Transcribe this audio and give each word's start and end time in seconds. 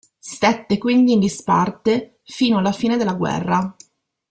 Stette 0.17 0.79
quindi 0.79 1.11
in 1.11 1.19
disparte 1.19 2.21
fino 2.23 2.57
alla 2.57 2.71
fine 2.71 2.97
della 2.97 3.13
guerra. 3.13 3.75